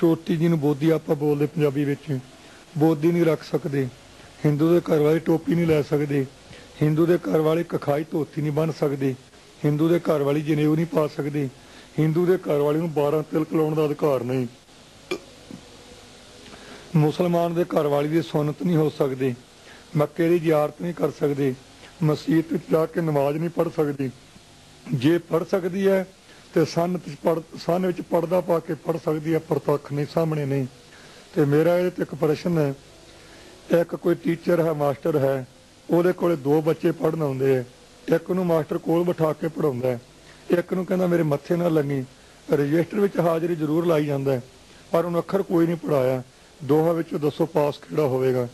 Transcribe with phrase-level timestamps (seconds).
[0.00, 2.18] ਚੋਟੀ ਜੀ ਨੂੰ ਬੋਦੀ ਆਪਾਂ ਬੋਲਦੇ ਪੰਜਾਬੀ ਵਿੱਚ।
[2.78, 3.88] ਬੋਦੀ ਨਹੀਂ ਰੱਖ ਸਕਦੇ।
[4.46, 6.26] ਹਿੰਦੂ ਦੇ ਘਰ ਵਾਲੇ ਟੋਪੀ ਨਹੀਂ ਲੈ ਸਕਦੇ।
[6.82, 9.14] ਹਿੰਦੂ ਦੇ ਘਰ ਵਾਲੇ ਕਖਾਈ ਧੋਤੀ ਨਹੀਂ ਬੰਨ ਸਕਦੇ।
[9.64, 11.48] ਹਿੰਦੂ ਦੇ ਘਰ ਵਾਲੀ ਜਨੇਊ ਨਹੀਂ ਪਾ ਸਕਦੇ।
[11.98, 14.46] ਹਿੰਦੂ ਦੇ ਘਰ ਵਾਲੇ ਨੂੰ 12 ਤਿਲਕ ਲਾਉਣ ਦਾ ਅਧਿਕਾਰ ਨਹੀਂ।
[16.96, 19.34] ਮੁਸਲਮਾਨ ਦੇ ਘਰ ਵਾਲੀ ਦੀ ਸੁਨਨਤ ਨਹੀਂ ਹੋ ਸਕਦੇ।
[19.96, 21.54] ਮੱਕੇ ਦੀ ਜ਼ਿਆਰਤ ਨਹੀਂ ਕਰ ਸਕਦੇ।
[22.02, 24.10] ਮਸਜਿਦ ਵਿੱਚ ਜਾ ਕੇ ਨਮਾਜ਼ ਨਹੀਂ ਪੜ੍ਹ ਸਕਦੀ।
[24.94, 26.06] ਜੇ ਪੜ੍ਹ ਸਕਦੀ ਹੈ
[26.54, 30.44] ਤੇ ਸੰਨ ਵਿੱਚ ਪੜ੍ਹ ਸੰਨ ਵਿੱਚ ਪੜਦਾ ਪਾ ਕੇ ਪੜ੍ਹ ਸਕਦੀ ਹੈ ਪ੍ਰਤੱਖ ਨਹੀਂ ਸਾਹਮਣੇ
[30.44, 30.66] ਨਹੀਂ।
[31.34, 32.74] ਤੇ ਮੇਰਾ ਇਹ ਤੇ ਇੱਕ ਪ੍ਰਸ਼ਨ ਹੈ
[33.80, 35.46] ਇੱਕ ਕੋਈ ਟੀਚਰ ਹੈ ਮਾਸਟਰ ਹੈ
[35.90, 37.64] ਉਹਦੇ ਕੋਲੇ ਦੋ ਬੱਚੇ ਪੜਨ ਆਉਂਦੇ ਆ
[38.08, 40.00] ਇੱਕ ਨੂੰ ਮਾਸਟਰ ਕੋਲ ਬਿਠਾ ਕੇ ਪੜਾਉਂਦਾ ਹੈ।
[40.50, 42.04] ਇੱਕ ਨੂੰ ਕਹਿੰਦਾ ਮੇਰੇ ਮੱਥੇ ਨਾਲ ਲੱਗੀ।
[42.48, 44.40] ਰਜਿਸਟਰ ਵਿੱਚ ਹਾਜ਼ਰੀ ਜ਼ਰੂਰ ਲਾਈ ਜਾਂਦਾ ਹੈ,
[44.92, 46.22] ਪਰ ਉਹਨੂੰ ਅੱਖਰ ਕੋਈ ਨਹੀਂ ਪੜਾਇਆ
[46.60, 48.46] ਦੋਹਾਂ ਵਿੱਚੋਂ ਦੱਸੋ ਪਾਸ ਕਿਹੜਾ ਹੋਵੇਗਾ?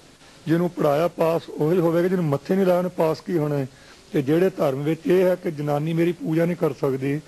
[0.46, 3.66] ਜਿਹਨੂੰ ਪੜਾਇਆ ਪਾਸ ਉਹੀ ਹੋਵੇਗਾ ਜਿਹਨੂੰ ਮੱਥੇ ਨਹੀਂ ਲਾਇਆ ਉਹਨੇ ਪਾਸ ਕੀ ਹੋਣਾ ਹੈ?
[4.12, 7.20] ਤੇ ਜਿਹੜੇ ਧਰਮ ਵਿੱਚ ਇਹ ਹੈ ਕਿ ਜਨਾਨੀ ਮੇਰੀ ਪੂਜਾ ਨਹੀਂ ਕਰ ਸਕਦੀ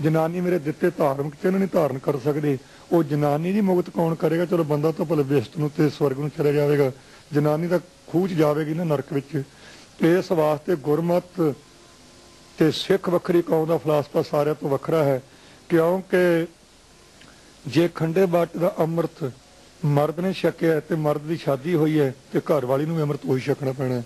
[0.00, 2.58] ਜਨਾਨੀ ਮੇਰੇ ਦਿੱਤੇ ਧਾਰਮਿਕ ਚਿੰਨ੍ਹ ਨਹੀਂ ਧਾਰਨ ਕਰ ਸਕਦੇ।
[2.92, 4.44] ਉਹ ਜਨਾਨੀ ਦੀ ਮੁਕਤ ਕੌਣ ਕਰੇਗਾ?
[4.44, 6.92] ਚਲੋ ਬੰਦਾ ਤਾਂ ਭਲੇ ਬਿਸਤ ਨੂੰ ਤੇ ਸਵਰਗ ਨੂੰ ਚਲੇ ਜਾਵੇਗਾ।
[7.32, 9.42] ਜਨਾਨੀ ਤਾਂ ਖੂਚ ਜਾਵੇਗੀ ਨਾ ਨਰਕ ਵਿੱਚ।
[10.00, 11.54] ਇਸ ਵਾਸਤੇ ਗੁਰਮਤ
[12.58, 15.22] ਤੇ ਸਿੱਖ ਵੱਖਰੀ ਕੌਮ ਦਾ ਫਲਸਫਾ ਸਾਰਿਆਂ ਤੋਂ ਵੱਖਰਾ ਹੈ।
[15.68, 16.46] ਕਿਉਂਕਿ
[17.66, 19.32] ਜੇ ਖੰਡੇ ਬਾਟ ਦਾ ਅੰਮ੍ਰਿਤ
[19.84, 23.02] ਮਰਦ ਨੇ ਛਕਿਆ ਹੈ ਤੇ ਮਰਦ ਦੀ ਸ਼ਾਦੀ ਹੋਈ ਹੈ ਤੇ ਘਰ ਵਾਲੀ ਨੂੰ ਵੀ
[23.02, 24.02] ਅੰਮ੍ਰਿਤ ਉਹੀ ਛਕਣਾ ਪੈਣਾ ਹੈ।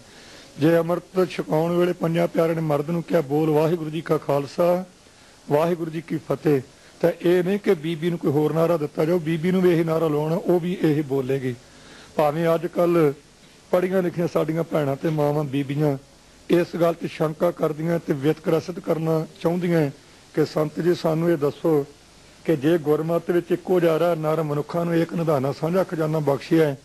[0.58, 4.84] ਜੇ ਅੰਮ੍ਰਿਤ ਛਕਾਉਣ ਵੇਲੇ ਪੰਜਾਂ ਪਿਆਰਿਆਂ ਨੇ ਮਰਦ ਨੂੰ ਕਿਹਾ, ਬੋਲ ਵਾਹਿਗੁਰੂ ਜੀ ਕਾ ਖਾਲਸਾ
[5.50, 6.60] ਵਾਹਿਗੁਰੂ ਜੀ ਕੀ ਫਤਿਹ।
[7.00, 9.84] ਤਾਂ ਇਹ ਨਹੀਂ ਕਿ ਬੀਬੀ ਨੂੰ ਕੋਈ ਹੋਰ ਨਾਰਾ ਦਿੱਤਾ ਜਾਓ ਬੀਬੀ ਨੂੰ ਵੀ ਇਹ
[9.84, 11.54] ਨਾਰਾ ਲਾਉਣਾ, ਉਹ ਵੀ ਇਹ ਬੋਲੇਗੀ।
[12.16, 13.12] ਭਾਵੇਂ ਅੱਜ ਕੱਲ
[13.72, 15.96] ਪੜੀਆਂ ਲਿਖੀਆਂ ਸਾਡੀਆਂ ਭੈਣਾਂ ਤੇ ਮਾਵਾਂ, ਬੀਬੀਆਂ
[16.50, 19.90] ਇਸ ਗੱਲ ਤੇ ਸ਼ੰਕਾ ਕਰਦੀਆਂ ਤੇ ਵਿਤਕਰਸਿਤ ਕਰਨਾ ਚਾਹੁੰਦੀਆਂ
[20.34, 21.84] ਕਿ ਸੰਤ ਜੀ, ਸਾਨੂੰ ਇਹ ਦੱਸੋ
[22.44, 26.76] ਕਿ ਜੇ ਗੁਰਮਤ ਵਿੱਚ ਇੱਕੋ ਜਾਰਾ ਨਰ ਮਨੁੱਖਾਂ ਨੂੰ ਇੱਕ ਨਿਧਾਨਾ ਸਾਂਝਾ ਖਜ਼ਾਨਾ ਬਖਸ਼ਿਆ ਹੈ,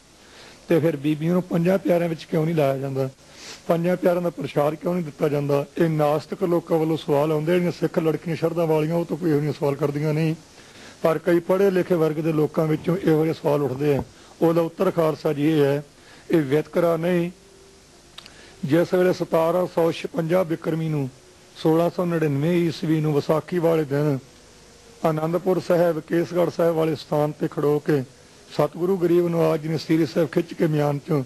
[0.70, 3.10] ਤੇ ਫਿਰ ਬੀਬੀਆਂ ਨੂੰ ਪੰਜਾਂ ਪਿਆਰਿਆਂ ਵਿੱਚ ਕਿਉਂ ਨਹੀਂ ਲਾਇਆ ਜਾਂਦਾ?
[3.68, 5.66] ਪੰਜਾਂ ਪਿਆਰਿਆਂ ਦਾ ਪ੍ਰਸ਼ਾਦ ਕਿਉਂ ਨਹੀਂ ਦਿੱਤਾ ਜਾਂਦਾ?
[5.78, 9.38] ਇਹ ਨਾਸਤਿਕ ਲੋਕਾਂ ਵੱਲੋਂ ਸਵਾਲ ਆਉਂਦੇ ਜਿਹੜੀਆਂ ਸਿੱਖ ਲੜਕੀਆਂ ਸ਼ਰਧਾ ਵਾਲੀਆਂ, ਉਹ ਤਾਂ ਕੋਈ ਇਹੋ
[9.38, 10.36] ਜਿਹੀਆਂ ਸਵਾਲ ਕਰਦੀਆਂ ਨਹੀਂ।
[11.04, 14.04] ਪਰ ਕਈ ਪੜ੍ਹੇ ਲਿਖੇ ਵਰਗ ਦੇ ਲੋਕਾਂ ਵਿੱਚੋਂ ਇਹੋ ਜਿਹੇ ਸਵਾਲ ਉੱਠਦੇ ਆ।
[14.42, 15.84] ਉਹਦਾ ਉੱਤਰ ਖਾਲਸਾ ਜੀ ਇਹ ਹੈ,
[16.32, 17.32] ਇਹ ਵਿਤਕਰਾ ਨਹੀਂ।
[18.66, 21.10] ਜਿਸ ਵੇਲੇ 1756 ਬਿਕਰਮੀ ਨੂੰ
[21.62, 24.20] 1699 ਈਸਵੀ ਨੂੰ ਵਿਸਾਖੀ ਵਾਲੇ ਦਿਨ
[25.06, 28.02] ਆਨੰਦਪੁਰ ਸਾਹਿਬ, ਕੇਸਗੜ੍ਹ ਸਾਹਿਬ ਵਾਲੇ ਸਥਾਨ ਤੇ ਖੜੋ ਕੇ
[28.54, 31.24] ਸਤਿਗੁਰੂ ਗਰੀਬ ਨਵਾਜ ਜੀ ਨੇ ਸ੍ਰੀ ਸਾਹਿਬ ਖਿੱਚ ਕੇ ਮਿਆਨ ਚੋਂ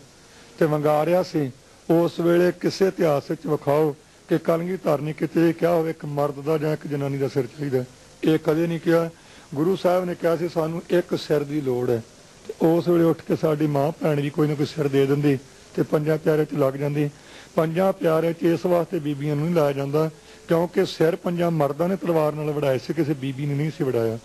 [0.60, 1.52] ਤੇ ਵੰਗਾਰਿਆ ਸੀ।
[1.92, 3.96] ਉਸ ਵੇਲੇ ਕਿਸੇ ਇਤਿਹਾਸ ਵਿੱਚ ਵਿਖਾਓ
[4.30, 7.46] ਕਿ ਕਲਗੀ ਧਾਰਨੀ ਕਿਤੇ ਇਹ ਕਿਹਾ ਹੋਵੇ ਇੱਕ ਮਰਦ ਦਾ ਜਾਂ ਇੱਕ ਜਨਾਨੀ ਦਾ ਸਿਰ
[7.46, 7.84] ਚਾਹੀਦਾ
[8.24, 9.10] ਇਹ ਕਦੇ ਨਹੀਂ ਕਿਹਾ।
[9.56, 12.04] ਗੁਰੂ ਸਾਹਿਬ ਨੇ ਕਿਹਾ ਸੀ, ਸਾਨੂੰ ਇੱਕ ਸਿਰ ਦੀ ਲੋੜ ਹੈ।
[12.48, 15.38] ਤੇ ਉਸ ਵੇਲੇ ਉੱਠ ਕੇ ਸਾਡੀ ਮਾਂ ਭੈਣ ਵੀ ਕੋਈ ਨਾ ਕੋਈ ਸਿਰ ਦੇ ਦਿੰਦੀ
[15.76, 17.10] ਤੇ ਪੰਜਾਂ ਪਿਆਰੇ ਚ ਲੱਗ ਜਾਂਦੀ।
[17.56, 20.10] ਪੰਜਾਂ ਪਿਆਰੇ ਚ ਇਸ ਵਾਸਤੇ ਬੀਬੀਆਂ ਨੂੰ ਨਹੀਂ ਲਾਇਆ ਜਾਂਦਾ
[20.48, 24.18] ਕਿਉਂਕਿ ਸਿਰ ਪੰਜਾਂ ਮਰਦਾਂ ਨੇ ਤਲਵਾਰ ਨਾਲ ਵੜਾਏ ਸੀ, ਕਿਸੇ ਬੀਬੀ ਨੇ ਨਹੀਂ ਸੀ ਵੜਾਇਆ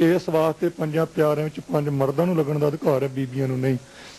[0.00, 3.76] ਇਸ ਵਾਸਤੇ ਪੰਜਾਂ ਪਿਆਰਿਆਂ ਵਿੱਚ ਪੰਜ ਮਰਦਾਂ ਨੂੰ ਲੱਗਣ ਦਾ ਅਧਿਕਾਰ ਹੈ, ਬੀਬੀਆਂ ਨੂੰ ਨਹੀਂ।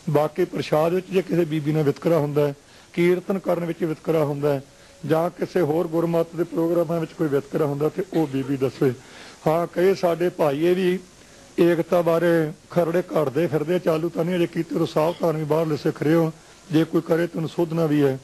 [0.10, 2.54] ਬਾਕੀ ਪ੍ਰਸ਼ਾਦ ਵਿੱਚ ਜੇ ਕਿਸੇ ਬੀਬੀ ਨਾਲ ਵਿਤਕਰਾ ਹੁੰਦਾ ਹੈ
[2.96, 4.62] ਕੀਰਤਨ ਕਰਨ ਵਿੱਚ ਵਿਤਕਰਾ ਹੁੰਦਾ ਹੈ।
[5.06, 8.94] ਜਾਂ ਕਿਸੇ ਹੋਰ ਗੁਰਮਤ ਦੇ ਪ੍ਰੋਗਰਾਮਾਂ ਵਿੱਚ ਕੋਈ ਵਿਤਕਰਾ ਹੁੰਦਾ ਤੇ ਉਹ ਬੀਬੀ ਦੱਸੇ।
[9.48, 11.00] ਹਾਂ ਕਈ ਸਾਡੇ ਭਾਈਏ ਵੀ
[11.60, 16.04] ਏਕਤਾ ਬਾਰੇ ਖਰੜੇ ਘੜਦੇ ਫਿਰਦੇ ਚਾਲੂ ਤਾਂ ਨਹੀਂ ਅਜੇ ਕੀਤੇ ਤੋਂ ਸਾਵਧਾਨ ਵੀ ਬਾਹਰ ਸਿੱਖ
[16.04, 16.32] ਰਹੇ ਹੋ।
[16.72, 18.20] ਜੇ ਕੋਈ ਕਰੇ ਤੁਹਾਨੂੰ ਸੋਧਣਾ ਵੀ ਹੈ।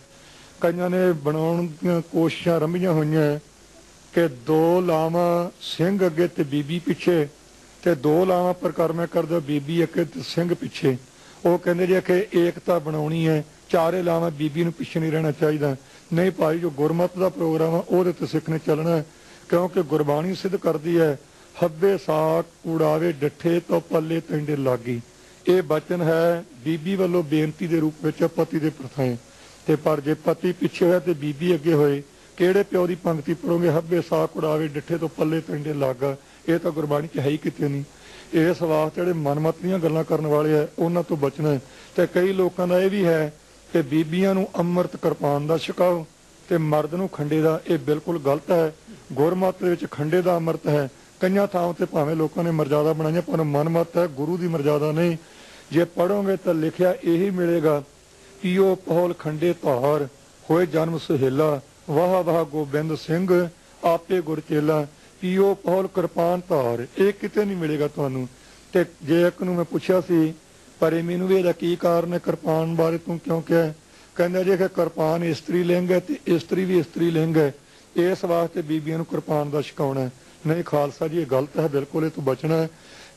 [0.62, 3.40] ਕਈਆਂ ਨੇ ਬਣਾਉਣ ਦੀਆਂ ਕੋਸ਼ਿਸ਼ਾਂ ਰੰਭੀਆਂ ਹੋਈਆਂ ਹੈ
[4.14, 7.28] ਕਿ ਦੋ ਲਾਵਾਂ ਸਿੰਘ ਅੱਗੇ ਤੇ ਬੀਬੀ ਪਿੱਛੇ
[7.84, 10.98] ਤੇ ਦੋ ਲਾਵਾਂ ਪ੍ਰਕਰਮੇ ਕਰਦੇ ਬੀਬੀ ਅੱਗੇ ਤੇ ਸਿੰਘ ਪਿੱਛੇ।
[11.46, 15.76] ਉਹ ਕਹਿੰਦੇ ਜੇ ਕਿ ਏਕਤਾ ਬਣਾਉਣੀ ਹੈ। ਚਾਰੇ ਲਾਵਾਂ ਬੀਬੀ ਨੂੰ ਪਿੱਛੇ ਨਹੀਂ ਰਹਿਣਾ ਚਾਹੀਦਾ।
[16.14, 19.06] ਨਹੀਂ ਭਾਈ, ਜੋ ਗੁਰਮਤ ਦਾ ਪ੍ਰੋਗਰਾਮ ਆ, ਉਹਦੇ ਤੇ ਸਿੱਖ ਨੇ ਚੱਲਣਾ ਹੈ।
[19.50, 21.20] ਕਿਉਂਕਿ ਗੁਰਬਾਣੀ ਸਿੱਧ ਕਰਦੀ ਹੈ,
[21.64, 25.02] ਹੱਬੇ ਸਾਕ ਉਡਾਵੇ ਡੱਠੇ ਤੋਂ ਪੱਲੇ ਤੈਂਡੇ ਲਾਗੀ।
[25.48, 29.18] ਇਹ ਬਚਨ ਹੈ, ਬੀਬੀ ਵੱਲੋਂ ਬੇਨਤੀ ਦੇ ਰੂਪ ਵਿੱਚ ਪਤੀ ਦੇ ਪ੍ਰਥਾਏ।
[29.68, 32.04] ਤੇ ਪਰ ਜੇ ਪਤੀ ਪਿੱਛੇ ਹੋਇਆ ਤੇ ਬੀਬੀ ਅੱਗੇ ਹੋਏ,
[32.38, 33.70] ਕਿਹੜੇ ਪਿਓ ਦੀ ਪੰਕਤੀ ਪੜੋਗੇ?
[33.70, 36.18] ਹੱਬੇ ਸਾਕ ਉਡਾਵੇ ਡੱਠੇ ਤੋਂ ਪੱਲੇ ਤੈਂਡੇ ਲਾਗਾ।
[36.50, 37.84] ਇਹ ਤਾਂ ਗੁਰਬਾਣੀ 'ਚ ਹੈ ਹੀ ਕਿਤੇ ਨਹੀਂ।
[38.34, 41.60] ਇਸ ਵਾਸਤੇ ਜਿਹੜੇ ਮਨਮਤ ਦੀਆਂ ਗੱਲਾਂ ਕਰਨ ਵਾਲੇ ਆ, ਉਹਨਾਂ ਤੋਂ ਬਚਣਾ ਹੈ।
[41.96, 43.34] ਤੇ ਕਈ ਲੋਕਾਂ ਦਾ ਇਹ ਵੀ ਹੈ
[43.74, 46.06] ਕਿ ਬੀਬੀਆਂ ਨੂੰ ਅੰਮ੍ਰਿਤ ਕਿਰਪਾਨ ਦਾ ਛਕਾਓ
[46.50, 48.74] ਤੇ ਮਰਦ ਨੂੰ ਖੰਡੇ ਦਾ, ਇਹ ਬਿਲਕੁਲ ਗਲਤ ਹੈ।
[49.14, 50.90] ਗੁਰਮਤ ਦੇ ਵਿੱਚ ਖੰਡੇ ਦਾ ਅੰਮ੍ਰਿਤ ਹੈ।
[51.20, 55.18] ਕਈਆਂ ਥਾਵਾਂ ਤੇ ਭਾਵੇਂ ਲੋਕਾਂ ਨੇ ਮਰਜ਼ਾਦਾ ਬਣਾਈਆਂ, ਪਰ ਮਨਮਤ ਹੈ, ਗੁਰੂ ਦੀ ਮਰਜ਼ਾਦਾ ਨਹੀਂ।
[55.72, 57.84] ਜੇ ਪੜੋਗੇ ਤਾਂ ਲਿਖਿਆ ਇਹੀ ਮਿਲੇਗਾ
[58.42, 60.08] ਪੀਓ ਪਹੋਲ ਖੰਡੇ ਧਾਰ,
[60.50, 63.48] ਹੋਏ ਜਨਮ ਸੁਹੇਲਾ, ਵਾਹ ਵਾਹ ਗੋਬਿੰਦ ਸਿੰਘ,
[63.84, 64.88] ਆਪੇ ਗੁਰ ਚੇਲਾ
[65.22, 68.28] ਪੀਓ ਪਹੋਲ ਕਿਰਪਾਨ ਧਾਰ, ਇਹ ਕਿਤੇ ਨਹੀਂ ਮਿਲੇਗਾ ਤੁਹਾਨੂੰ।
[68.74, 70.34] ਤੇ ਜੇ ਇੱਕ ਨੂੰ ਮੈਂ ਪੁੱਛਿਆ ਸੀ
[70.82, 72.18] ਪਰ ਇਹ ਮੈਨੂੰ ਵੀ ਇਹਦਾ ਕੀ ਕਾਰਨ ਹੈ?
[72.18, 73.74] ਕਿਰਪਾਨ ਬਾਰੇ ਤੂੰ ਕਿਉਂ ਕਿਹਾ
[74.16, 77.54] ਕਹਿੰਦਾ ਜੇ ਕਿ ਕਿਰਪਾਨ ਇਸਤਰੀ ਲਿੰਗ ਹੈ ਤੇ ਇਸਤਰੀ ਵੀ ਇਸਤਰੀ ਲਿੰਗ ਹੈ।
[77.96, 80.10] ਇਸ ਵਾਸਤੇ ਬੀਬੀਆਂ ਨੂੰ ਕਿਰਪਾਨ ਦਾ ਛਕਾਉਣਾ ਹੈ।
[80.48, 82.70] ਨਹੀਂ, ਖਾਲਸਾ ਜੀ, ਇਹ ਗਲਤ ਹੈ, ਬਿਲਕੁਲ ਇਹ ਤੋਂ ਬਚਣਾ ਹੈ।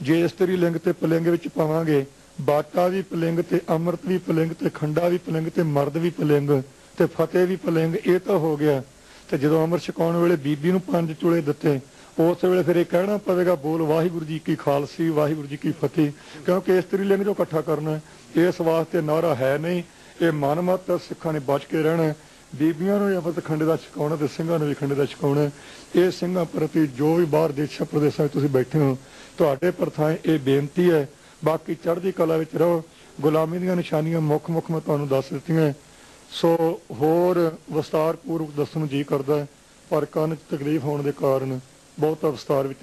[0.03, 2.05] ਜੇ ਇਸਤਰੀ ਲਿੰਗ ਤੇ ਪਲਿੰਗ ਵਿੱਚ ਪਾਵਾਂਗੇ,
[2.41, 6.63] ਬਾਟਾ ਵੀ ਪਲਿੰਗ ਤੇ, ਅੰਮ੍ਰਿਤ ਵੀ ਪਲਿੰਗ ਤੇ, ਖੰਡਾ ਵੀ ਪਲਿੰਗ ਤੇ, ਮਰਦ ਵੀ ਪਲਿੰਗ
[6.99, 8.83] ਤੇ ਫਤਿਹ ਵੀ ਪਲਿੰਗ, ਇਹ ਤਾਂ ਹੋ ਗਿਆ।
[9.31, 11.81] ਤੇ ਜਦੋਂ ਅੰਮ੍ਰਿਤ ਛਕਾਉਣ ਵੇਲੇ ਬੀਬੀ ਨੂੰ ਪੰਜ ਚੁਲੇ ਦਿੱਤੇ
[12.19, 16.11] ਉਸ ਵੇਲੇ ਫਿਰ ਇਹ ਕਹਿਣਾ ਪਵੇਗਾ ਬੋਲ ਵਾਹਿਗੁਰੂ ਜੀ ਕੀ ਖਾਲਸੀ ਵਾਹਿਗੁਰੂ ਜੀ ਕੀ ਫਤਿਹ।
[16.47, 18.03] ਕਿਉਂਕਿ ਇਸਤਰੀ ਲਿੰਗ ਜੋ ਇਕੱਠਾ ਕਰਨਾ ਹੈ,
[18.37, 19.83] ਇਸ ਵਾਸਤੇ ਨਾਰਾ ਹੈ ਨਹੀਂ।
[20.23, 22.15] ਇਹ ਮਨਮਤ ਸਿੱਖਾਂ ਨੇ ਬਚ ਕੇ ਰਹਿਣਾ ਹੈ।
[22.55, 25.49] ਬੀਬੀਆਂ ਨੂੰ ਅਮਰਤ ਖੰਡੇ ਦਾ ਛਕਾਉਣਾ ਤੇ ਸਿੰਘਾਂ ਨੂੰ ਵੀ ਖੰਡੇ ਦਾ ਛਕਾਉਣਾ
[25.97, 28.97] ਇਹ ਸਿੰਘਾਂ ਪ੍ਰਤੀ ਜੋ ਵੀ ਬਾਹਰ ਦੇਸ਼ਾਂ ਪ੍ਰਦੇਸ਼ਾਂ ਵਿੱਚ ਤੁਸੀਂ ਬੈਠੇ ਹੋ
[29.39, 31.09] ਤੁਹਾਡੇ ਪ੍ਰਥਾਏ ਇਹ ਬੇਨਤੀ ਹੈ
[31.45, 32.83] ਬਾਕੀ ਚੜ੍ਹਦੀ ਕਲਾ ਵਿੱਚ ਰਹੋ।
[33.21, 35.73] ਗੁਲਾਮੀ ਦੀਆਂ ਨਿਸ਼ਾਨੀਆਂ ਮੁੱਖ ਮੁੱਖ ਮੈਂ ਤੁਹਾਨੂੰ ਦੱਸ ਦਿੱਤੀਆਂ।
[36.31, 39.47] ਸੋ ਹੋਰ ਵਿਸਤਾਰ ਪੂਰਵਕ ਦੱਸਣ ਨੂੰ ਜੀ ਕਰਦਾ ਹੈ,
[39.91, 41.61] ਪਰ ਕੰਨ 'ਚ ਤਕਲੀਫ ਹੋਣ ਦੇ ਕਾਰਨ
[42.01, 42.79] ਬਹੁਤਾ ਵਿਸਤਾਰ ਵਿੱਚ